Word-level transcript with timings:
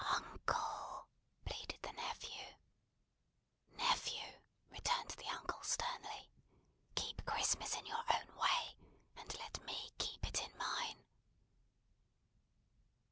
"Uncle!" 0.09 1.07
pleaded 1.45 1.79
the 1.83 1.91
nephew. 1.93 2.55
"Nephew!" 3.69 4.39
returned 4.71 5.09
the 5.11 5.27
uncle 5.27 5.61
sternly, 5.61 6.31
"keep 6.95 7.23
Christmas 7.23 7.75
in 7.75 7.85
your 7.85 8.03
own 8.11 8.35
way, 8.35 8.75
and 9.15 9.31
let 9.37 9.61
me 9.63 9.91
keep 9.99 10.25
it 10.27 10.41
in 10.41 10.57
mine." 10.57 11.03